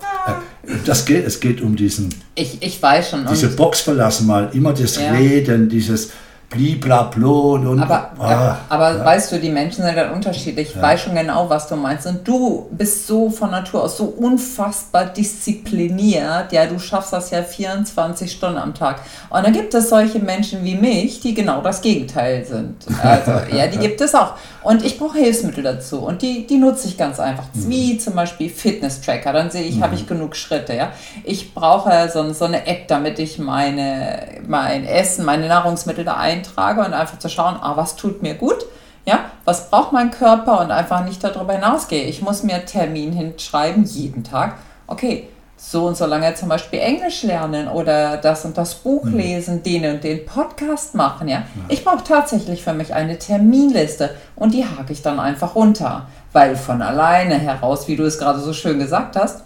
äh, 0.64 0.74
das 0.84 1.04
geht, 1.04 1.26
es 1.26 1.40
geht 1.40 1.60
um 1.60 1.74
diesen. 1.74 2.14
Ich, 2.36 2.62
ich 2.62 2.80
weiß 2.80 3.10
schon. 3.10 3.26
Diese 3.26 3.48
Box 3.48 3.80
verlassen 3.80 4.28
mal, 4.28 4.50
immer 4.52 4.72
das 4.72 4.96
ja. 4.96 5.10
Reden, 5.10 5.68
dieses 5.68 6.12
bliblablo 6.50 7.52
und, 7.52 7.80
aber, 7.80 8.10
ah, 8.18 8.56
aber 8.68 8.96
ja. 8.96 9.04
weißt 9.04 9.30
du, 9.30 9.38
die 9.38 9.50
Menschen 9.50 9.84
sind 9.84 9.96
dann 9.96 10.10
unterschiedlich. 10.10 10.70
Ich 10.70 10.74
ja. 10.74 10.82
weiß 10.82 11.02
schon 11.02 11.14
genau, 11.14 11.48
was 11.48 11.68
du 11.68 11.76
meinst. 11.76 12.08
Und 12.08 12.26
du 12.26 12.68
bist 12.72 13.06
so 13.06 13.30
von 13.30 13.52
Natur 13.52 13.84
aus 13.84 13.96
so 13.96 14.06
unfassbar 14.06 15.06
diszipliniert. 15.06 16.52
Ja, 16.52 16.66
du 16.66 16.80
schaffst 16.80 17.12
das 17.12 17.30
ja 17.30 17.44
24 17.44 18.32
Stunden 18.32 18.58
am 18.58 18.74
Tag. 18.74 19.00
Und 19.30 19.46
dann 19.46 19.52
gibt 19.52 19.72
es 19.74 19.88
solche 19.88 20.18
Menschen 20.18 20.64
wie 20.64 20.74
mich, 20.74 21.20
die 21.20 21.34
genau 21.34 21.60
das 21.60 21.82
Gegenteil 21.82 22.44
sind. 22.44 22.84
Also, 23.00 23.30
ja, 23.56 23.68
die 23.68 23.78
gibt 23.78 24.00
es 24.00 24.12
auch. 24.16 24.34
Und 24.64 24.84
ich 24.84 24.98
brauche 24.98 25.18
Hilfsmittel 25.18 25.62
dazu. 25.62 26.00
Und 26.00 26.20
die, 26.20 26.48
die 26.48 26.56
nutze 26.56 26.88
ich 26.88 26.98
ganz 26.98 27.20
einfach. 27.20 27.44
Mhm. 27.54 27.70
Wie 27.70 27.98
zum 27.98 28.16
Beispiel 28.16 28.50
Fitness-Tracker. 28.50 29.32
Dann 29.32 29.52
sehe 29.52 29.62
ich, 29.62 29.76
mhm. 29.76 29.84
habe 29.84 29.94
ich 29.94 30.08
genug 30.08 30.34
Schritte. 30.34 30.74
Ja? 30.74 30.90
Ich 31.22 31.54
brauche 31.54 32.10
so, 32.12 32.32
so 32.32 32.44
eine 32.44 32.66
App, 32.66 32.88
damit 32.88 33.20
ich 33.20 33.38
meine, 33.38 34.40
mein 34.48 34.84
Essen, 34.84 35.24
meine 35.24 35.46
Nahrungsmittel 35.46 36.04
da 36.04 36.14
ein 36.14 36.39
eintrage 36.40 36.80
und 36.80 36.92
einfach 36.92 37.18
zu 37.18 37.28
schauen, 37.28 37.56
ah, 37.60 37.76
was 37.76 37.96
tut 37.96 38.22
mir 38.22 38.34
gut, 38.34 38.58
ja, 39.06 39.30
was 39.44 39.70
braucht 39.70 39.92
mein 39.92 40.10
Körper 40.10 40.60
und 40.60 40.70
einfach 40.70 41.04
nicht 41.04 41.22
darüber 41.22 41.54
hinausgehe. 41.54 42.04
Ich 42.04 42.22
muss 42.22 42.42
mir 42.42 42.64
Termin 42.64 43.12
hinschreiben, 43.12 43.84
jeden 43.84 44.24
Tag, 44.24 44.56
okay, 44.86 45.28
so 45.56 45.86
und 45.86 45.96
so 45.96 46.06
lange 46.06 46.34
zum 46.34 46.48
Beispiel 46.48 46.78
Englisch 46.78 47.22
lernen 47.22 47.68
oder 47.68 48.16
das 48.16 48.46
und 48.46 48.56
das 48.56 48.74
Buch 48.76 49.04
mhm. 49.04 49.18
lesen, 49.18 49.62
den 49.62 49.84
und 49.90 50.04
den 50.04 50.24
Podcast 50.24 50.94
machen, 50.94 51.28
ja. 51.28 51.42
Ich 51.68 51.84
brauche 51.84 52.02
tatsächlich 52.02 52.64
für 52.64 52.72
mich 52.72 52.94
eine 52.94 53.18
Terminliste 53.18 54.10
und 54.36 54.54
die 54.54 54.64
hake 54.64 54.92
ich 54.92 55.02
dann 55.02 55.20
einfach 55.20 55.54
runter, 55.54 56.06
weil 56.32 56.56
von 56.56 56.80
alleine 56.80 57.38
heraus, 57.38 57.88
wie 57.88 57.96
du 57.96 58.04
es 58.04 58.18
gerade 58.18 58.40
so 58.40 58.54
schön 58.54 58.78
gesagt 58.78 59.16
hast, 59.16 59.44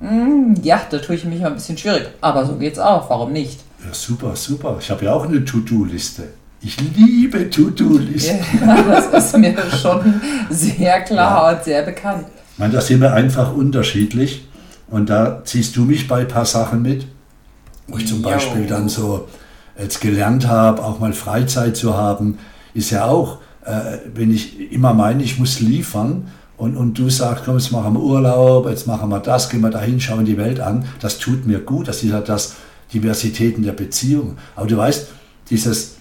mh, 0.00 0.10
mm, 0.10 0.54
ja, 0.62 0.80
da 0.90 0.98
tue 0.98 1.14
ich 1.14 1.24
mich 1.24 1.40
mal 1.40 1.46
ein 1.46 1.54
bisschen 1.54 1.78
schwierig, 1.78 2.08
aber 2.20 2.44
so 2.44 2.56
geht's 2.56 2.78
auch, 2.78 3.08
warum 3.08 3.32
nicht? 3.32 3.60
Ja, 3.84 3.92
super, 3.92 4.34
super. 4.36 4.76
Ich 4.80 4.90
habe 4.90 5.04
ja 5.04 5.12
auch 5.12 5.26
eine 5.26 5.44
To-Do-Liste. 5.44 6.28
Ich 6.62 6.78
liebe 6.96 7.50
To-Do-Listen. 7.50 8.38
Ja, 8.60 8.82
das 8.82 9.26
ist 9.26 9.38
mir 9.38 9.54
schon 9.70 10.20
sehr 10.50 11.02
klar 11.02 11.52
ja. 11.52 11.58
und 11.58 11.64
sehr 11.64 11.82
bekannt. 11.82 12.26
Ich 12.52 12.58
meine, 12.58 12.72
da 12.72 12.80
sind 12.80 13.00
wir 13.00 13.12
einfach 13.12 13.52
unterschiedlich. 13.54 14.46
Und 14.88 15.10
da 15.10 15.42
ziehst 15.44 15.76
du 15.76 15.82
mich 15.82 16.08
bei 16.08 16.20
ein 16.20 16.28
paar 16.28 16.44
Sachen 16.44 16.82
mit, 16.82 17.06
wo 17.88 17.98
ich 17.98 18.06
zum 18.06 18.22
jo. 18.22 18.28
Beispiel 18.28 18.66
dann 18.66 18.88
so 18.88 19.28
jetzt 19.78 20.00
gelernt 20.00 20.46
habe, 20.46 20.82
auch 20.82 21.00
mal 21.00 21.12
Freizeit 21.12 21.76
zu 21.76 21.96
haben, 21.96 22.38
ist 22.74 22.90
ja 22.90 23.06
auch, 23.06 23.38
äh, 23.64 23.98
wenn 24.14 24.32
ich 24.32 24.72
immer 24.72 24.94
meine, 24.94 25.22
ich 25.22 25.38
muss 25.38 25.60
liefern 25.60 26.28
und, 26.56 26.76
und 26.76 26.98
du 26.98 27.10
sagst, 27.10 27.44
komm, 27.44 27.58
jetzt 27.58 27.72
machen 27.72 27.94
wir 27.94 28.00
Urlaub, 28.00 28.68
jetzt 28.68 28.86
machen 28.86 29.08
wir 29.08 29.20
das, 29.20 29.48
gehen 29.48 29.62
wir 29.62 29.70
dahin, 29.70 30.00
schauen 30.00 30.24
die 30.24 30.38
Welt 30.38 30.60
an, 30.60 30.84
das 31.00 31.18
tut 31.18 31.46
mir 31.46 31.58
gut, 31.58 31.88
das 31.88 32.02
ist 32.02 32.10
ja 32.10 32.20
das, 32.20 32.54
Diversitäten 32.94 33.62
der 33.62 33.72
Beziehung. 33.72 34.38
Aber 34.56 34.66
du 34.66 34.76
weißt, 34.76 35.08
dieses, 35.50 35.96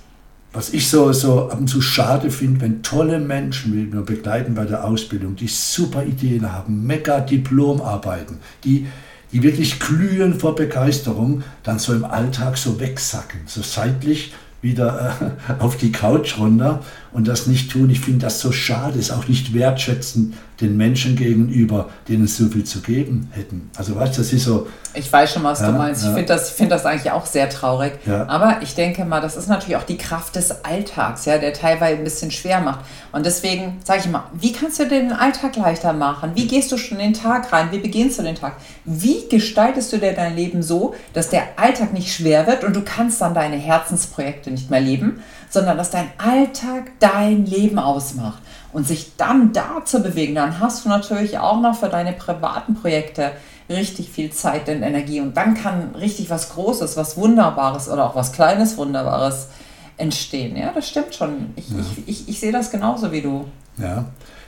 was 0.54 0.72
ich 0.72 0.88
so, 0.88 1.12
so 1.12 1.50
ab 1.50 1.60
und 1.60 1.68
zu 1.68 1.82
schade 1.82 2.30
finde, 2.30 2.62
wenn 2.62 2.84
tolle 2.84 3.20
Menschen, 3.20 3.74
die 3.74 3.92
wir 3.92 4.02
begleiten 4.02 4.54
bei 4.54 4.66
der 4.66 4.86
Ausbildung, 4.86 5.36
die 5.36 5.48
super 5.48 6.06
Ideen 6.06 6.52
haben, 6.52 6.86
mega 6.86 7.20
Diplomarbeiten, 7.20 8.38
die, 8.64 8.88
die 9.32 9.42
wirklich 9.42 9.80
glühen 9.80 10.40
vor 10.40 10.56
Begeisterung, 10.56 11.44
dann 11.64 11.80
so 11.80 11.94
im 11.94 12.06
Alltag 12.06 12.58
so 12.58 12.80
wegsacken, 12.80 13.42
so 13.48 13.62
seitlich 13.62 14.34
wieder 14.62 15.36
äh, 15.50 15.54
auf 15.62 15.76
die 15.78 15.92
Couch 15.92 16.38
runter 16.38 16.84
und 17.14 17.28
das 17.28 17.48
nicht 17.48 17.72
tun. 17.72 17.90
Ich 17.90 18.00
finde 18.00 18.20
das 18.20 18.40
so 18.40 18.52
schade, 18.52 18.98
ist 19.00 19.12
auch 19.12 19.28
nicht 19.28 19.54
wertschätzend 19.54 20.34
den 20.62 20.78
Menschen 20.78 21.16
gegenüber, 21.16 21.90
denen 22.08 22.26
es 22.26 22.38
so 22.38 22.48
viel 22.48 22.64
zu 22.64 22.82
geben 22.82 23.30
hätten. 23.32 23.70
Also 23.76 23.96
weißt 23.96 24.18
du, 24.18 24.22
das 24.22 24.34
ist 24.34 24.46
so. 24.46 24.68
Ich 24.94 25.12
weiß 25.12 25.34
schon, 25.34 25.44
was 25.44 25.60
ja, 25.60 25.72
du 25.72 25.78
meinst. 25.78 26.04
Ich 26.04 26.10
finde 26.10 26.26
das, 26.26 26.52
find 26.52 26.72
das 26.72 26.86
eigentlich 26.86 27.12
auch 27.12 27.26
sehr 27.26 27.50
traurig. 27.50 27.94
Ja. 28.06 28.28
Aber 28.28 28.62
ich 28.62 28.76
denke 28.76 29.04
mal, 29.06 29.20
das 29.20 29.36
ist 29.36 29.48
natürlich 29.48 29.76
auch 29.76 29.84
die 29.84 29.98
Kraft 29.98 30.36
des 30.36 30.64
Alltags, 30.64 31.26
ja, 31.26 31.38
der 31.38 31.54
teilweise 31.54 31.98
ein 31.98 32.04
bisschen 32.04 32.32
schwer 32.32 32.62
macht. 32.62 32.80
Und 33.12 33.26
deswegen 33.26 33.80
sage 33.84 34.02
ich 34.06 34.10
mal, 34.10 34.24
wie 34.34 34.54
kannst 34.54 34.80
du 34.80 34.84
dir 34.84 35.02
den 35.02 35.14
Alltag 35.14 35.56
leichter 35.56 35.94
machen? 35.94 36.32
Wie 36.36 36.48
gehst 36.48 36.72
du 36.72 36.78
schon 36.78 37.00
den 37.00 37.14
Tag 37.14 37.52
rein? 37.52 37.70
Wie 37.72 37.80
beginnst 37.80 38.20
du 38.20 38.24
den 38.24 38.36
Tag? 38.36 38.58
Wie 38.86 39.28
gestaltest 39.30 39.92
du 39.92 39.98
dir 39.98 40.14
dein 40.14 40.36
Leben 40.36 40.64
so, 40.64 40.96
dass 41.14 41.30
der 41.30 41.44
Alltag 41.58 41.94
nicht 41.94 42.14
schwer 42.14 42.48
wird 42.48 42.64
und 42.64 42.76
du 42.76 42.82
kannst 42.82 43.22
dann 43.22 43.34
deine 43.34 43.58
Herzensprojekte 43.58 44.52
nicht 44.52 44.70
mehr 44.70 44.82
leben, 44.82 45.22
sondern 45.54 45.78
dass 45.78 45.92
dein 45.92 46.10
Alltag 46.18 46.94
dein 47.00 47.46
Leben 47.46 47.78
ausmacht 47.78 48.42
und 48.72 48.88
sich 48.88 49.16
dann 49.18 49.54
da 49.54 49.86
zu 49.86 50.02
bewegen, 50.02 50.34
dann 50.34 50.60
hast 50.60 50.84
du 50.84 50.90
natürlich 50.90 51.38
auch 51.38 51.62
noch 51.62 51.78
für 51.78 51.90
deine 51.90 52.14
privaten 52.14 52.74
Projekte 52.74 53.32
richtig 53.70 54.10
viel 54.10 54.32
Zeit 54.32 54.68
und 54.68 54.82
Energie 54.82 55.22
und 55.22 55.38
dann 55.38 55.54
kann 55.54 55.94
richtig 55.94 56.32
was 56.32 56.54
Großes, 56.54 56.98
was 56.98 57.18
Wunderbares 57.18 57.88
oder 57.88 58.08
auch 58.08 58.16
was 58.16 58.32
Kleines 58.32 58.78
Wunderbares 58.78 59.50
entstehen. 59.98 60.58
Ja, 60.58 60.72
das 60.74 60.90
stimmt 60.90 61.14
schon. 61.14 61.52
Ich, 61.56 61.70
ja. 61.70 61.76
ich, 61.80 62.08
ich, 62.08 62.30
ich 62.30 62.40
sehe 62.40 62.52
das 62.52 62.72
genauso 62.72 63.12
wie 63.12 63.22
du. 63.22 63.46
Ja. 63.78 64.06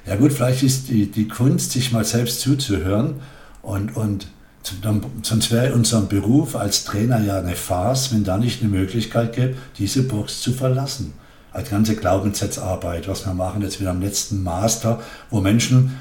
ja 0.08 0.16
gut, 0.16 0.34
vielleicht 0.34 0.64
ist 0.64 0.90
die, 0.90 1.12
die 1.12 1.28
Kunst, 1.28 1.72
sich 1.72 1.92
mal 1.92 2.04
selbst 2.04 2.42
zuzuhören 2.42 3.22
und, 3.62 3.96
und 3.96 4.28
sonst 5.22 5.52
wäre 5.52 5.74
unser 5.74 6.02
Beruf 6.02 6.56
als 6.56 6.84
Trainer 6.84 7.20
ja 7.20 7.40
eine 7.40 7.56
Farce, 7.56 8.14
wenn 8.14 8.24
da 8.24 8.38
nicht 8.38 8.62
eine 8.62 8.72
Möglichkeit 8.72 9.34
gibt, 9.34 9.58
diese 9.78 10.04
Box 10.04 10.42
zu 10.42 10.54
verlassen 10.54 11.14
als 11.56 11.70
ganze 11.70 11.96
Glaubenssatzarbeit, 11.96 13.08
was 13.08 13.26
wir 13.26 13.34
machen 13.34 13.62
jetzt 13.62 13.80
wieder 13.80 13.92
am 13.92 14.02
letzten 14.02 14.44
Master, 14.44 15.02
wo 15.30 15.40
Menschen, 15.40 15.96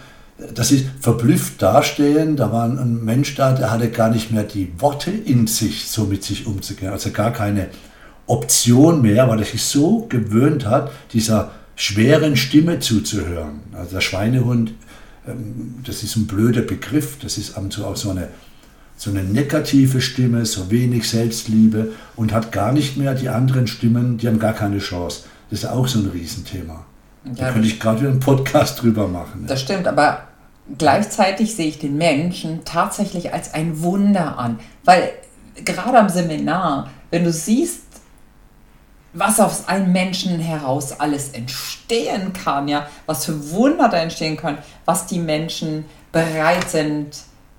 das 0.52 0.72
ist 0.72 0.86
verblüfft 1.00 1.62
dastehen, 1.62 2.34
da 2.36 2.50
war 2.50 2.64
ein 2.64 3.04
Mensch 3.04 3.36
da, 3.36 3.52
der 3.52 3.70
hatte 3.70 3.88
gar 3.90 4.10
nicht 4.10 4.32
mehr 4.32 4.42
die 4.42 4.72
Worte 4.78 5.12
in 5.12 5.46
sich, 5.46 5.88
so 5.88 6.06
mit 6.06 6.24
sich 6.24 6.46
umzugehen, 6.46 6.90
also 6.90 7.10
gar 7.10 7.32
keine 7.32 7.68
Option 8.26 9.02
mehr, 9.02 9.28
weil 9.28 9.38
er 9.38 9.44
sich 9.44 9.62
so 9.62 10.06
gewöhnt 10.08 10.66
hat, 10.66 10.90
dieser 11.12 11.52
schweren 11.76 12.36
Stimme 12.36 12.80
zuzuhören. 12.80 13.60
Also 13.74 13.94
der 13.94 14.00
Schweinehund, 14.00 14.72
ähm, 15.28 15.76
das 15.86 16.02
ist 16.02 16.16
ein 16.16 16.26
blöder 16.26 16.62
Begriff, 16.62 17.18
das 17.20 17.38
ist 17.38 17.56
ab 17.56 17.64
und 17.64 17.72
zu 17.72 17.84
auch 17.86 17.96
so 17.96 18.10
eine, 18.10 18.28
so 19.04 19.10
eine 19.10 19.22
negative 19.22 20.00
Stimme, 20.00 20.46
so 20.46 20.70
wenig 20.70 21.10
Selbstliebe 21.10 21.92
und 22.16 22.32
hat 22.32 22.52
gar 22.52 22.72
nicht 22.72 22.96
mehr 22.96 23.12
die 23.12 23.28
anderen 23.28 23.66
Stimmen, 23.66 24.16
die 24.16 24.26
haben 24.26 24.38
gar 24.38 24.54
keine 24.54 24.78
Chance. 24.78 25.24
Das 25.50 25.58
ist 25.58 25.66
auch 25.66 25.86
so 25.86 25.98
ein 25.98 26.06
Riesenthema. 26.06 26.86
Ja, 27.26 27.32
da 27.34 27.52
könnte 27.52 27.68
ich 27.68 27.78
gerade 27.78 28.00
wieder 28.00 28.10
einen 28.10 28.20
Podcast 28.20 28.80
drüber 28.80 29.06
machen. 29.06 29.44
Das 29.46 29.60
stimmt, 29.60 29.86
aber 29.86 30.22
gleichzeitig 30.78 31.54
sehe 31.54 31.66
ich 31.66 31.78
den 31.78 31.98
Menschen 31.98 32.64
tatsächlich 32.64 33.34
als 33.34 33.52
ein 33.52 33.82
Wunder 33.82 34.38
an. 34.38 34.58
Weil 34.86 35.10
gerade 35.62 35.98
am 35.98 36.08
Seminar, 36.08 36.90
wenn 37.10 37.24
du 37.24 37.32
siehst, 37.32 37.82
was 39.12 39.38
aus 39.38 39.68
einem 39.68 39.92
Menschen 39.92 40.38
heraus 40.38 40.98
alles 40.98 41.28
entstehen 41.28 42.32
kann, 42.32 42.68
ja, 42.68 42.88
was 43.04 43.26
für 43.26 43.50
Wunder 43.50 43.90
da 43.90 43.98
entstehen 43.98 44.38
können, 44.38 44.58
was 44.86 45.04
die 45.04 45.18
Menschen 45.18 45.84
bereit 46.10 46.70
sind 46.70 47.10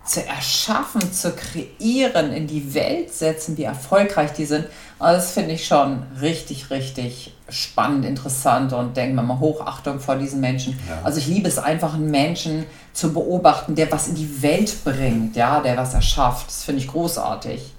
zu 0.06 0.26
erschaffen, 0.26 1.12
zu 1.12 1.32
kreieren, 1.32 2.32
in 2.32 2.46
die 2.46 2.74
Welt 2.76 3.12
setzen, 3.12 3.58
wie 3.58 3.64
erfolgreich 3.64 4.34
die 4.34 4.46
sind. 4.46 4.68
Also 5.00 5.18
das 5.18 5.32
finde 5.32 5.54
ich 5.54 5.66
schon 5.66 6.04
richtig, 6.22 6.70
richtig 6.70 7.34
spannend, 7.50 8.06
interessant 8.06 8.72
und 8.74 8.96
denke 8.96 9.16
mir 9.16 9.24
mal 9.24 9.40
Hochachtung 9.40 10.00
vor 10.00 10.16
diesen 10.16 10.42
Menschen. 10.42 10.80
Ja. 10.88 11.02
Also 11.04 11.20
ich 11.20 11.28
liebe 11.28 11.48
es 11.48 11.58
einfach, 11.58 11.96
einen 11.96 12.12
Menschen 12.12 12.66
zu 12.94 13.14
beobachten, 13.14 13.76
der 13.76 13.92
was 13.92 14.08
in 14.08 14.16
die 14.16 14.42
Welt 14.44 14.84
bringt, 14.84 15.36
ja, 15.36 15.60
der 15.62 15.76
was 15.76 15.96
erschafft. 15.96 16.48
Das 16.48 16.64
finde 16.64 16.82
ich 16.82 16.88
großartig. 16.88 17.74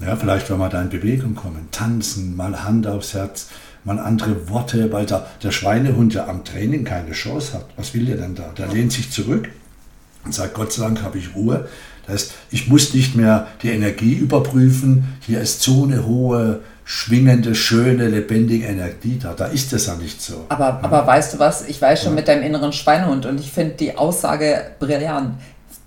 Ja, 0.00 0.16
vielleicht, 0.16 0.50
wenn 0.50 0.58
wir 0.58 0.70
da 0.70 0.80
in 0.80 0.88
Bewegung 0.88 1.34
kommen, 1.34 1.68
tanzen, 1.70 2.34
mal 2.34 2.64
Hand 2.64 2.86
aufs 2.86 3.12
Herz, 3.12 3.48
mal 3.84 3.98
andere 3.98 4.48
Worte, 4.48 4.90
weil 4.90 5.04
da 5.04 5.26
der 5.42 5.50
Schweinehund 5.50 6.14
ja 6.14 6.26
am 6.26 6.44
Training 6.44 6.84
keine 6.84 7.12
Chance 7.12 7.52
hat. 7.52 7.66
Was 7.76 7.92
will 7.92 8.06
der 8.06 8.16
denn 8.16 8.34
da? 8.34 8.50
Der 8.56 8.68
lehnt 8.68 8.92
sich 8.92 9.10
zurück 9.12 9.50
und 10.24 10.34
sagt, 10.34 10.54
Gott 10.54 10.72
sei 10.72 10.82
Dank 10.84 11.02
habe 11.02 11.18
ich 11.18 11.34
Ruhe. 11.34 11.68
Das 12.06 12.14
heißt, 12.14 12.32
ich 12.50 12.68
muss 12.68 12.94
nicht 12.94 13.14
mehr 13.14 13.46
die 13.62 13.70
Energie 13.70 14.14
überprüfen. 14.14 15.16
Hier 15.20 15.40
ist 15.40 15.62
so 15.62 15.84
eine 15.84 16.06
hohe 16.06 16.60
schwingende, 16.84 17.54
schöne, 17.54 18.08
lebendige 18.08 18.66
Energie 18.66 19.18
da. 19.22 19.34
Da 19.34 19.46
ist 19.46 19.72
es 19.72 19.86
ja 19.86 19.94
nicht 19.94 20.20
so. 20.20 20.46
Aber, 20.48 20.80
aber 20.82 21.06
weißt 21.06 21.34
du 21.34 21.38
was? 21.38 21.68
Ich 21.68 21.80
weiß 21.80 22.02
schon 22.02 22.14
mit 22.14 22.28
deinem 22.28 22.42
inneren 22.42 22.72
Schweinehund 22.72 23.24
und 23.26 23.38
ich 23.38 23.52
finde 23.52 23.74
die 23.74 23.96
Aussage 23.96 24.72
brillant. 24.78 25.34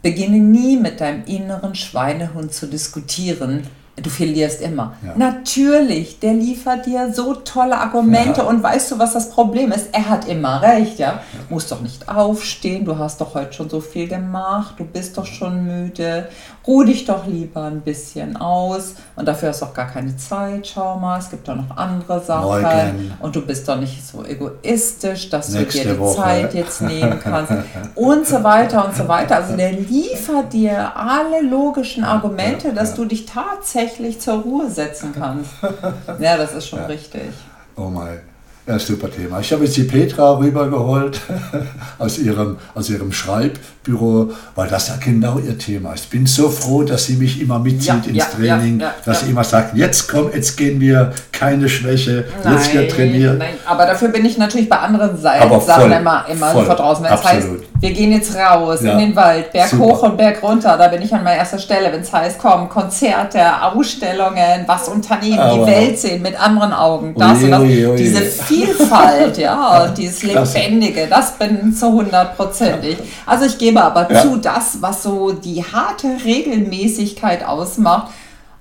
Beginne 0.02 0.38
nie 0.38 0.78
mit 0.78 1.02
deinem 1.02 1.24
inneren 1.26 1.76
Schweinehund 1.76 2.54
zu 2.54 2.68
diskutieren. 2.68 3.64
Du 3.98 4.10
verlierst 4.10 4.62
immer. 4.62 4.94
Ja. 5.06 5.14
Natürlich, 5.16 6.20
der 6.20 6.34
liefert 6.34 6.86
dir 6.86 7.14
so 7.14 7.34
tolle 7.34 7.78
Argumente 7.78 8.42
Ja. 8.42 8.48
und 8.48 8.62
weißt 8.62 8.92
du, 8.92 9.00
was 9.00 9.14
das 9.14 9.30
Problem 9.30 9.72
ist? 9.72 9.88
Er 9.94 10.10
hat 10.10 10.28
immer 10.28 10.62
recht, 10.62 11.00
ja. 11.00 11.22
Musst 11.50 11.72
doch 11.72 11.80
nicht 11.80 12.10
aufstehen, 12.10 12.84
du 12.84 12.98
hast 12.98 13.22
doch 13.22 13.36
heute 13.36 13.54
schon 13.54 13.70
so 13.70 13.80
viel 13.80 14.10
gemacht, 14.10 14.76
du 14.80 14.84
bist 14.84 15.18
doch 15.18 15.26
schon 15.26 15.64
müde. 15.66 16.28
Ruh 16.68 16.84
dich 16.84 17.06
doch 17.06 17.26
lieber 17.28 17.64
ein 17.66 17.82
bisschen 17.82 18.36
aus 18.38 18.96
und 19.16 19.28
dafür 19.28 19.50
hast 19.50 19.62
du 19.62 19.68
auch 19.68 19.74
gar 19.74 19.88
keine 19.88 20.18
Zeit. 20.18 20.68
Schau 20.68 20.98
mal, 20.98 21.20
es 21.20 21.30
gibt 21.30 21.48
doch 21.48 21.56
noch 21.56 21.78
andere 21.78 22.20
Sachen 22.22 22.62
Morgen. 22.64 23.14
und 23.22 23.36
du 23.36 23.46
bist 23.46 23.68
doch 23.70 23.78
nicht 23.80 24.06
so 24.06 24.26
egoistisch, 24.26 25.30
dass 25.30 25.50
Nächste 25.50 25.80
du 25.84 25.88
dir 25.90 25.94
die 25.94 26.00
Woche. 26.00 26.22
Zeit 26.22 26.54
jetzt 26.56 26.82
nehmen 26.82 27.20
kannst 27.24 27.54
und 27.94 28.28
so 28.28 28.44
weiter 28.44 28.84
und 28.86 28.96
so 28.96 29.08
weiter. 29.08 29.38
Also 29.38 29.56
der 29.56 29.72
liefert 29.74 30.52
dir 30.54 30.92
alle 30.98 31.42
logischen 31.48 32.04
Argumente, 32.04 32.74
dass 32.74 32.94
du 32.96 33.06
dich 33.06 33.26
tatsächlich 33.28 33.85
zur 34.20 34.42
Ruhe 34.42 34.70
setzen 34.70 35.14
kannst. 35.14 35.52
Ja, 36.20 36.38
das 36.38 36.54
ist 36.54 36.68
schon 36.68 36.80
richtig. 36.86 37.30
Oh 37.76 37.90
mein, 37.90 38.22
ja, 38.68 38.80
super 38.80 39.10
Thema. 39.12 39.40
Ich 39.42 39.52
habe 39.54 39.64
jetzt 39.66 39.78
die 39.78 39.84
Petra 39.84 40.38
rübergeholt 40.38 41.22
aus 42.00 42.18
ihrem, 42.18 42.58
aus 42.74 42.90
ihrem 42.90 43.12
Schreibbüro, 43.12 44.32
weil 44.56 44.68
das 44.68 44.88
ja 44.88 44.96
genau 45.04 45.38
ihr 45.38 45.58
Thema 45.58 45.94
ist. 45.94 46.06
Ich 46.06 46.10
bin 46.10 46.26
so 46.26 46.50
froh, 46.50 46.84
dass 46.84 47.06
sie 47.06 47.14
mich 47.16 47.40
immer 47.42 47.60
mitzieht 47.60 47.88
Ja, 47.88 47.94
ins 48.08 48.18
ja, 48.18 48.26
Training, 48.26 48.80
ja, 48.80 48.94
dass 49.06 49.22
sie 49.22 49.30
immer 49.30 49.44
sagt, 49.44 49.76
jetzt 49.78 50.08
komm, 50.10 50.32
jetzt 50.34 50.58
gehen 50.58 50.80
wir, 50.82 51.14
keine 51.32 51.70
Schwäche, 51.70 52.26
jetzt 52.50 52.74
wird 52.74 52.92
trainiert. 52.92 53.38
nein, 53.38 53.54
aber 53.66 53.86
dafür 53.86 54.08
bin 54.10 54.26
ich 54.26 54.38
natürlich 54.38 54.68
bei 54.68 54.80
anderen 54.80 55.16
Seiten, 55.18 55.62
Sachen 55.62 55.84
voll, 55.84 55.92
immer, 55.92 56.26
immer 56.32 56.48
voll, 56.52 56.66
vor 56.66 56.76
draußen. 56.76 57.04
Wenn 57.06 57.14
es 57.14 57.24
heißt, 57.24 57.48
wir 57.80 57.92
gehen 57.92 58.12
jetzt 58.14 58.36
raus 58.36 58.82
in 58.82 58.98
den 58.98 59.16
Wald, 59.16 59.52
Berg 59.52 59.70
super. 59.70 59.84
hoch 59.84 60.04
und 60.04 60.18
Berg 60.18 60.42
runter, 60.42 60.76
da 60.78 60.88
bin 60.88 61.04
ich 61.04 61.14
an 61.14 61.24
meiner 61.24 61.38
ersten 61.40 61.60
Stelle. 61.60 61.92
Wenn 61.94 62.02
es 62.02 62.12
heißt, 62.12 62.40
komm, 62.40 62.68
Konzerte, 62.68 63.40
Ausstellungen, 63.62 64.64
was 64.66 64.88
unternehmen, 64.88 65.38
Aber- 65.40 65.66
die 65.66 65.72
Welt 65.72 66.00
sehen 66.00 66.22
mit 66.24 66.40
anderen 66.42 66.74
Augen, 66.74 67.14
das 67.16 67.38
Ui, 67.38 67.44
und 67.46 67.52
das, 67.52 67.62
ui, 67.62 67.86
ui. 67.88 67.96
diese 67.98 68.24
Vielfalt, 68.64 69.38
ja, 69.48 69.88
dieses. 69.88 70.24
Lebendige, 70.24 71.08
das 71.08 71.34
bin 71.38 71.74
zu 71.74 71.92
hundertprozentig. 71.92 72.98
Also 73.26 73.46
ich 73.46 73.58
gebe 73.58 73.82
aber 73.84 74.12
Ja. 74.12 74.22
zu, 74.22 74.38
das, 74.38 74.82
was 74.82 75.04
so 75.04 75.32
die 75.32 75.64
harte 75.64 76.08
Regelmäßigkeit 76.24 77.46
ausmacht, 77.46 78.12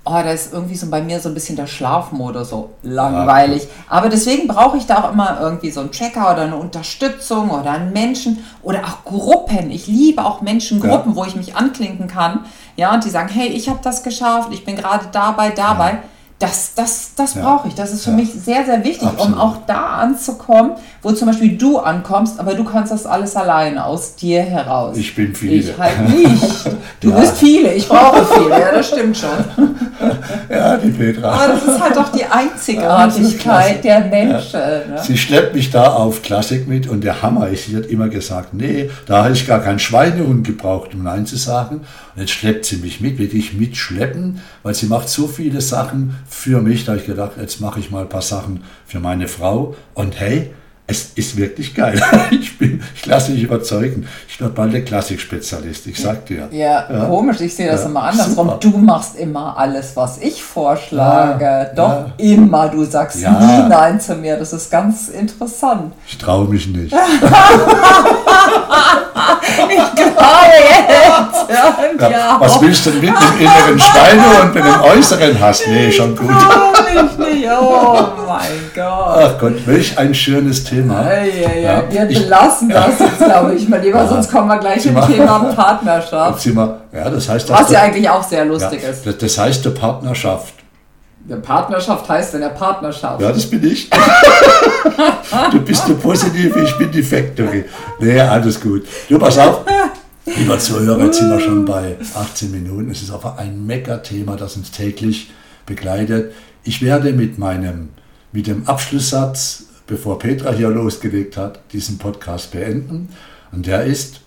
Oh, 0.07 0.11
da 0.11 0.29
ist 0.29 0.53
irgendwie 0.53 0.75
so 0.75 0.87
bei 0.91 1.01
mir 1.01 1.19
so 1.19 1.29
ein 1.29 1.33
bisschen 1.33 1.55
der 1.55 1.65
Schlafmodus 1.65 2.51
so 2.51 2.69
langweilig. 2.83 3.67
Aber 3.89 4.07
deswegen 4.07 4.47
brauche 4.47 4.77
ich 4.77 4.85
da 4.85 5.03
auch 5.03 5.11
immer 5.13 5.39
irgendwie 5.41 5.71
so 5.71 5.79
einen 5.79 5.91
Tracker 5.91 6.31
oder 6.31 6.43
eine 6.43 6.57
Unterstützung 6.57 7.49
oder 7.49 7.71
einen 7.71 7.91
Menschen 7.91 8.45
oder 8.61 8.81
auch 8.83 9.03
Gruppen. 9.03 9.71
Ich 9.71 9.87
liebe 9.87 10.23
auch 10.23 10.41
Menschengruppen, 10.41 11.15
wo 11.15 11.25
ich 11.25 11.35
mich 11.35 11.55
anklinken 11.55 12.05
kann. 12.07 12.45
Ja, 12.75 12.93
und 12.93 13.03
die 13.03 13.09
sagen, 13.09 13.29
hey, 13.33 13.47
ich 13.47 13.67
habe 13.67 13.79
das 13.81 14.03
geschafft, 14.03 14.49
ich 14.51 14.63
bin 14.63 14.75
gerade 14.75 15.07
dabei, 15.11 15.49
dabei. 15.49 15.97
Das, 16.37 16.73
das, 16.75 17.11
das 17.15 17.35
Ja. 17.35 17.41
brauche 17.43 17.69
ich. 17.69 17.75
Das 17.75 17.93
ist 17.93 18.03
für 18.03 18.09
Ja. 18.09 18.15
mich 18.17 18.29
sehr, 18.33 18.65
sehr 18.65 18.83
wichtig, 18.83 19.03
um 19.03 19.07
Absolut. 19.15 19.39
auch 19.39 19.57
da 19.67 19.85
anzukommen, 19.99 20.71
wo 21.01 21.11
zum 21.13 21.27
Beispiel 21.29 21.57
du 21.57 21.79
ankommst, 21.79 22.39
aber 22.41 22.55
du 22.55 22.65
kannst 22.65 22.91
das 22.91 23.05
alles 23.05 23.37
alleine 23.37 23.85
aus 23.85 24.15
dir 24.15 24.41
heraus. 24.41 24.97
Ich 24.97 25.15
bin 25.15 25.33
viele. 25.33 25.53
Ich 25.55 25.77
halt 25.77 26.09
nicht. 26.09 26.43
Du 26.99 27.09
Ja. 27.11 27.19
bist 27.19 27.37
viele, 27.37 27.73
ich 27.73 27.87
brauche 27.87 28.25
viele, 28.25 28.49
ja, 28.49 28.71
das 28.73 28.87
stimmt 28.89 29.15
schon. 29.17 29.29
Ja, 30.49 30.77
die 30.77 30.89
Petra. 30.89 31.31
Aber 31.33 31.53
das 31.53 31.63
ist 31.63 31.79
halt 31.81 31.95
doch 31.95 32.09
die 32.09 32.25
Einzigartigkeit 32.25 33.83
der 33.83 34.01
Menschen. 34.05 34.59
Ne? 34.59 35.01
Sie 35.01 35.17
schleppt 35.17 35.55
mich 35.55 35.71
da 35.71 35.93
auf 35.93 36.21
Klassik 36.21 36.67
mit 36.67 36.87
und 36.87 37.03
der 37.03 37.21
Hammer 37.21 37.47
ist, 37.49 37.65
sie 37.65 37.75
hat 37.77 37.85
immer 37.85 38.09
gesagt, 38.09 38.53
nee, 38.53 38.89
da 39.05 39.23
habe 39.23 39.33
ich 39.33 39.47
gar 39.47 39.59
keinen 39.59 39.79
Schweinehund 39.79 40.45
gebraucht, 40.45 40.93
um 40.93 41.03
Nein 41.03 41.25
zu 41.25 41.37
sagen. 41.37 41.81
Und 42.15 42.21
jetzt 42.21 42.31
schleppt 42.31 42.65
sie 42.65 42.77
mich 42.77 43.01
mit, 43.01 43.17
wirklich 43.17 43.53
mitschleppen, 43.53 44.41
weil 44.63 44.73
sie 44.73 44.85
macht 44.87 45.09
so 45.09 45.27
viele 45.27 45.61
Sachen 45.61 46.15
für 46.27 46.61
mich. 46.61 46.85
Da 46.85 46.93
habe 46.93 47.01
ich 47.01 47.07
gedacht, 47.07 47.33
jetzt 47.39 47.61
mache 47.61 47.79
ich 47.79 47.91
mal 47.91 48.01
ein 48.01 48.09
paar 48.09 48.21
Sachen 48.21 48.63
für 48.85 48.99
meine 48.99 49.27
Frau. 49.27 49.75
Und 49.93 50.19
hey, 50.19 50.53
es 50.87 51.11
ist 51.15 51.35
wirklich 51.37 51.73
geil. 51.73 51.99
Ich, 52.31 52.57
bin, 52.57 52.81
ich 52.95 53.05
lasse 53.05 53.31
mich 53.31 53.43
überzeugen. 53.43 54.07
Ich 54.27 54.39
werde 54.39 54.53
bald 54.53 54.73
der 54.73 54.83
Klassik-Spezialist, 54.83 55.87
ich 55.87 55.99
sag 55.99 56.25
dir. 56.25 56.47
Ja, 56.51 56.85
Ja. 56.91 57.05
komisch, 57.05 57.39
ich 57.41 57.55
sehe 57.55 57.71
das 57.71 57.81
Ja, 57.81 57.87
immer 57.87 58.03
andersrum. 58.03 58.47
super. 58.47 58.57
Du 58.59 58.77
machst 58.77 59.15
immer 59.15 59.57
alles, 59.57 59.95
was 59.95 60.17
ich 60.19 60.43
vorschlage. 60.43 61.43
Ja, 61.45 61.65
Doch 61.65 62.05
immer. 62.17 62.67
Du 62.69 62.83
sagst 62.83 63.17
nie 63.17 63.23
Nein 63.69 63.99
zu 63.99 64.15
mir. 64.15 64.37
Das 64.37 64.53
ist 64.53 64.69
ganz 64.69 65.09
interessant. 65.09 65.93
Ich 66.07 66.17
traue 66.17 66.47
mich 66.49 66.67
nicht. 66.67 66.93
Ich 69.67 69.95
glaube 69.95 70.55
jetzt. 70.59 71.49
Ja. 72.11 72.37
Was 72.39 72.61
willst 72.61 72.85
du 72.85 72.91
denn 72.91 73.01
mit 73.01 73.09
dem 73.09 73.39
inneren 73.39 73.79
Schweinehund 73.79 74.39
und 74.43 74.55
mit 74.55 74.63
dem 74.65 74.81
äußeren 74.81 75.39
Hass? 75.39 75.61
Nee, 75.67 75.91
schon 75.91 76.15
gut. 76.15 76.29
Ich 76.29 77.17
nicht. 77.17 77.47
Oh 77.49 78.07
mein 78.27 78.71
Gott. 78.73 79.17
Ach 79.23 79.37
Gott, 79.39 79.53
welch 79.65 79.97
ein 79.97 80.13
schönes 80.13 80.63
Thema. 80.63 80.74
Ei, 80.83 81.45
ei, 81.47 81.61
Ja, 81.61 81.79
ei. 81.79 81.83
Wir 81.91 82.09
ich- 82.09 82.23
belassen 82.23 82.69
das 82.69 82.99
jetzt, 82.99 83.17
glaube 83.25 83.55
ich, 83.55 83.67
mal 83.69 83.79
lieber, 83.81 84.07
sonst 84.07 84.31
kommen 84.31 84.47
wir 84.47 84.57
gleich 84.57 84.85
im 84.85 84.93
Thema- 84.95 85.07
Thema 85.07 85.39
Partnerschaft. 85.53 86.45
Wir, 86.45 86.81
ja, 86.93 87.09
das 87.09 87.29
heißt, 87.29 87.49
Was 87.49 87.59
ja 87.61 87.65
der- 87.67 87.81
eigentlich 87.83 88.09
auch 88.09 88.23
sehr 88.23 88.39
ja, 88.39 88.45
lustig 88.45 88.83
ist. 88.83 89.05
das, 89.05 89.17
das 89.17 89.37
heißt, 89.37 89.63
der 89.65 89.69
Partnerschaft. 89.71 90.53
Eine 91.27 91.37
Partnerschaft 91.41 92.07
heißt 92.07 92.35
in 92.35 92.41
der 92.41 92.49
Partnerschaft. 92.49 93.19
Ja, 93.19 93.31
das 93.31 93.45
bin 93.49 93.63
ich. 93.65 93.89
du 95.51 95.59
bist 95.61 95.87
der 95.87 95.93
Positive, 95.95 96.59
ich 96.59 96.77
bin 96.77 96.91
die 96.91 97.01
Factory. 97.03 97.65
Nee, 97.99 98.19
alles 98.19 98.59
gut. 98.61 98.85
Du, 99.09 99.17
pass 99.17 99.37
auf. 99.39 99.61
Lieber 100.25 100.57
Zuhörer, 100.59 101.03
jetzt 101.05 101.17
sind 101.19 101.29
wir 101.29 101.39
schon 101.39 101.65
bei 101.65 101.97
18 102.15 102.51
Minuten. 102.51 102.89
Es 102.91 103.01
ist 103.01 103.11
aber 103.11 103.37
ein 103.37 103.65
Mega-Thema, 103.65 104.35
das 104.35 104.55
uns 104.55 104.71
täglich 104.71 105.31
begleitet. 105.65 106.33
Ich 106.63 106.81
werde 106.83 107.11
mit 107.13 107.37
meinem, 107.37 107.89
mit 108.31 108.47
dem 108.47 108.67
Abschlusssatz, 108.67 109.64
bevor 109.87 110.19
Petra 110.19 110.51
hier 110.51 110.69
losgelegt 110.69 111.37
hat, 111.37 111.59
diesen 111.71 111.97
Podcast 111.97 112.51
beenden. 112.51 113.09
Und 113.51 113.65
der 113.67 113.85
ist, 113.85 114.21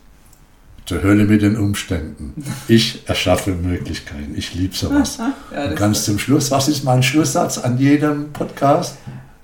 zur 0.86 1.02
Hölle 1.02 1.24
mit 1.24 1.42
den 1.42 1.56
Umständen. 1.56 2.32
Ich 2.66 3.02
erschaffe 3.06 3.50
Möglichkeiten. 3.50 4.34
Ich 4.36 4.54
liebe 4.54 4.74
sowas. 4.74 5.18
Ja, 5.52 5.64
Und 5.66 5.76
ganz 5.76 6.04
zum 6.04 6.18
Schluss, 6.18 6.50
was 6.50 6.68
ist 6.68 6.82
mein 6.84 7.02
Schlusssatz 7.02 7.58
an 7.58 7.76
jedem 7.78 8.32
Podcast? 8.32 8.96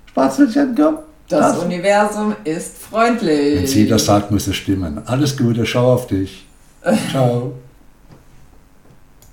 Spatzelchen, 0.07 0.73
komm. 0.75 0.97
Das 1.27 1.53
Das. 1.55 1.63
Universum 1.63 2.35
ist 2.43 2.77
freundlich. 2.77 3.59
Wenn 3.59 3.67
sie 3.67 3.87
das 3.87 4.05
sagt, 4.05 4.31
muss 4.31 4.47
es 4.47 4.55
stimmen. 4.55 5.01
Alles 5.05 5.35
Gute, 5.37 5.65
schau 5.65 5.93
auf 5.93 6.07
dich. 6.07 6.45
Ciao. 7.11 7.53